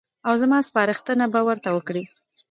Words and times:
او 0.27 0.33
زما 0.41 0.57
سپارښتنه 0.69 1.25
به 1.33 1.41
ورته 1.47 1.69
وکړي. 1.73 2.03